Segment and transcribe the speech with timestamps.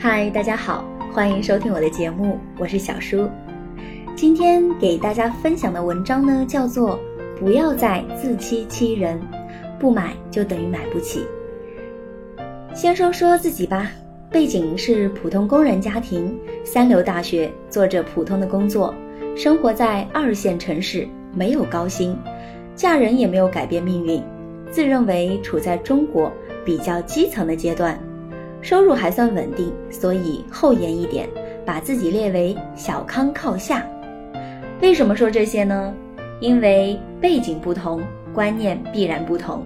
[0.00, 3.28] 嗨，大家好，欢迎收听我的节目，我是小叔。
[4.14, 6.96] 今天给大家分享的文章呢，叫做
[7.40, 9.20] 《不要再自欺欺人，
[9.76, 11.26] 不买就等于买不起》。
[12.76, 13.90] 先说说自己吧，
[14.30, 18.94] 背景是普通工人家庭，三流大学，做着普通的工作，
[19.36, 22.16] 生活在二线城市，没有高薪，
[22.76, 24.22] 嫁人也没有改变命运，
[24.70, 26.32] 自认为处在中国
[26.64, 27.98] 比较基层的阶段。
[28.60, 31.28] 收入还算稳定，所以厚颜一点，
[31.64, 33.84] 把自己列为小康靠下。
[34.80, 35.94] 为什么说这些呢？
[36.40, 38.00] 因为背景不同，
[38.32, 39.64] 观念必然不同。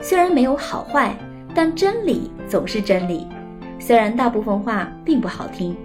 [0.00, 1.16] 虽然没有好坏，
[1.54, 3.26] 但真理总是真理。
[3.78, 5.76] 虽然大部分话并不好听。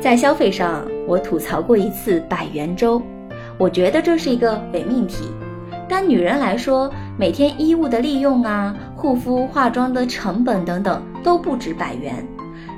[0.00, 3.02] 在消费上，我吐槽过一次百元粥，
[3.58, 5.24] 我觉得这是一个伪命题。
[5.88, 6.88] 但女人来说，
[7.18, 11.02] 每天衣物的利用啊，护肤化妆的成本等等。
[11.22, 12.26] 都不止百元，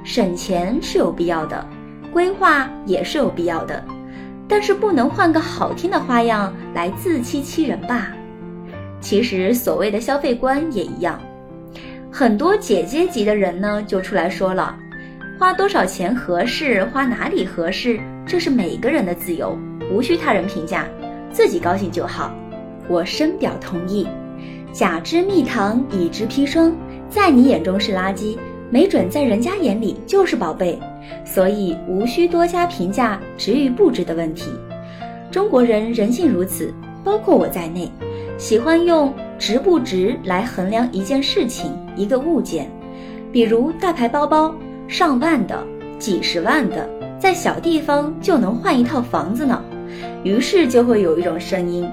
[0.05, 1.67] 省钱是有必要的，
[2.13, 3.85] 规划也是有必要的，
[4.49, 8.09] 但是不能换个好听的花样来自欺欺人吧？
[9.01, 11.21] 其实所谓的消费观也一样，
[12.11, 14.77] 很多姐姐级的人呢就出来说了，
[15.39, 19.59] 花多少钱合适，花哪里合适，这是每个人的自由，
[19.91, 20.87] 无需他人评价，
[21.33, 22.33] 自己高兴就好。
[22.89, 24.07] 我深表同意，
[24.73, 26.73] 假之蜜糖，乙之砒霜。
[27.13, 28.39] 在你眼中是垃圾，
[28.71, 30.81] 没准在人家眼里就是宝贝，
[31.27, 34.51] 所以无需多加评价值与不值的问题。
[35.31, 36.73] 中国人人性如此，
[37.05, 37.87] 包括我在内，
[38.39, 42.67] 喜欢用值不值来衡量一件事情、一个物件。
[43.31, 44.55] 比如大牌包包，
[44.89, 45.63] 上万的、
[45.99, 49.63] 几十万的，在小地方就能换一套房子呢。
[50.25, 51.87] 于是就会有一种声音：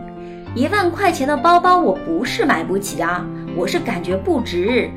[0.56, 4.90] 一万块钱的包包，我不是买不起啊，我是感觉不值。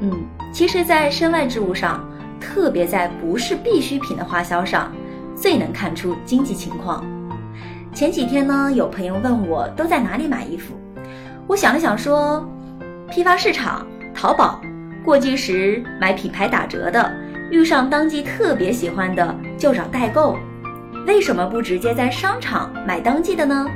[0.00, 2.08] 嗯，其实，在身外之物上，
[2.40, 4.90] 特别在不是必需品的花销上，
[5.36, 7.04] 最能看出经济情况。
[7.92, 10.74] 前几天呢，有朋友问我都在哪里买衣服，
[11.46, 12.48] 我想了想说，
[13.10, 14.60] 批发市场、淘宝，
[15.04, 17.12] 过季时买品牌打折的，
[17.50, 20.36] 遇上当季特别喜欢的就找代购。
[21.06, 23.66] 为什么不直接在商场买当季的呢？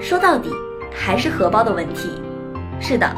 [0.00, 0.50] 说到底，
[0.94, 2.08] 还是荷包的问题。
[2.80, 3.10] 是的。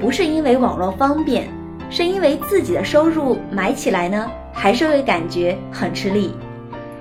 [0.00, 1.46] 不是因为网络方便，
[1.90, 6.32] 是因为自己的收入买起来呢，还是会感觉很吃力。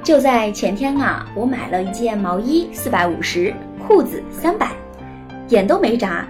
[0.04, 3.54] 就在前天啊，我买了一件毛衣，四百五十，
[3.88, 4.72] 裤子三百，
[5.48, 6.28] 眼都没眨。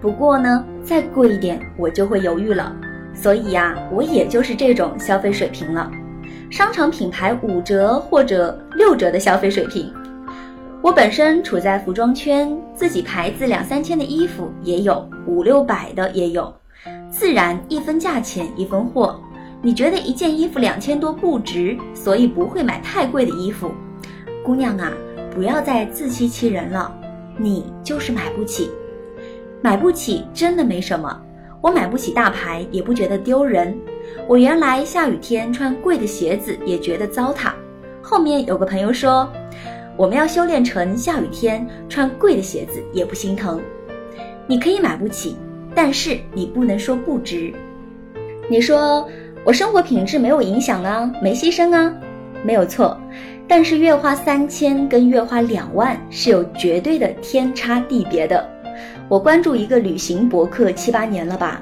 [0.00, 2.74] 不过呢，再贵一点我就会犹豫了。
[3.14, 5.88] 所以呀，我也就是这种消费水平了，
[6.50, 9.92] 商场品牌五折或者六折的消费水平。
[10.88, 16.50] 我本身处在服装圈，自己牌子两三千的衣服也有，五六百的也有，
[17.10, 19.20] 自然一分价钱一分货。
[19.60, 23.70] 你觉得一件衣服两千多不值，所以不会买太贵的衣服。
[24.42, 24.90] 姑娘啊，
[25.30, 26.90] 不要再自欺欺人了，
[27.36, 28.70] 你就是买不起，
[29.60, 31.20] 买不起真的没什么。
[31.60, 33.78] 我买不起大牌也不觉得丢人，
[34.26, 37.52] 我原来下雨天穿贵的鞋子也觉得糟蹋。
[38.00, 39.30] 后面有个朋友说。
[39.98, 43.60] 我们要修炼成下雨天穿贵的鞋子也不心疼。
[44.46, 45.36] 你可以买不起，
[45.74, 47.52] 但是你不能说不值。
[48.48, 49.06] 你说
[49.44, 51.92] 我生活品质没有影响啊，没牺牲啊，
[52.44, 52.96] 没有错。
[53.48, 58.48] 但是月花三千跟月花两万是有绝对的天差地别的。
[59.08, 61.60] 我关注一个旅行博客七八年了吧，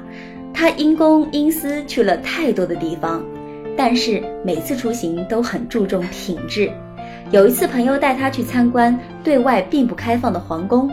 [0.53, 3.25] 他因公因私去了太多的地方，
[3.75, 6.69] 但是每次出行都很注重品质。
[7.29, 10.89] 有一次，朋友带他去参观对外并不开放的皇宫，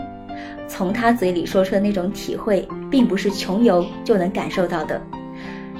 [0.67, 5.01] 从他嘴里说出的那种体会，并不是穷游就能感受到的，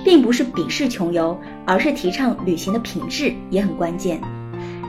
[0.06, 4.22] 并不是鄙视穷游，而是提倡旅行的品质也很关键。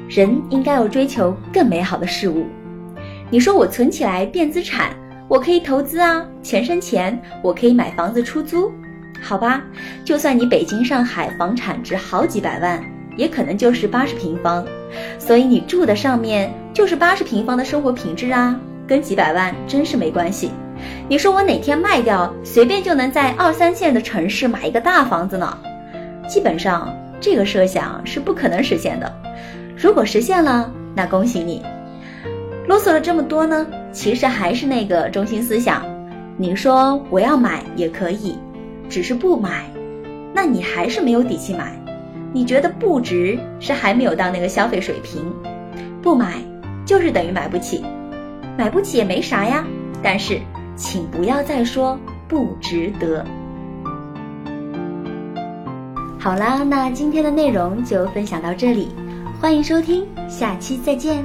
[0.08, 2.46] 人应该要追求更美好的事物。
[3.28, 4.90] 你说我存起来变资产，
[5.26, 8.70] 我可以投资啊，钱生钱，我可以买房子出租，
[9.20, 9.64] 好吧？
[10.04, 12.80] 就算你北京、上海房产值好几百万，
[13.16, 14.64] 也可能就是八十平方。
[15.18, 20.50] 所以你住的上面就是八十平方的生活品质啊，跟几百万真是没关系。
[21.08, 25.58] 你说我哪天卖掉，随便就能在二三线的城市买一个大房子呢？
[26.28, 29.12] 基本上这个设想是不可能实现的。
[29.76, 31.62] 如果实现了，那恭喜你。
[32.66, 35.84] 啰嗦了这么多呢，其实还是那个中心思想。
[36.36, 38.36] 你说我要买也可以，
[38.88, 39.64] 只是不买，
[40.34, 41.80] 那你还是没有底气买。
[42.36, 45.24] 你觉得不值，是还没有到那个消费水平，
[46.02, 46.34] 不买
[46.84, 47.82] 就是等于买不起，
[48.58, 49.64] 买不起也没啥呀。
[50.02, 50.38] 但是，
[50.76, 51.98] 请不要再说
[52.28, 53.24] 不值得。
[56.18, 58.90] 好啦，那今天的内容就分享到这里，
[59.40, 61.24] 欢迎收听，下期再见。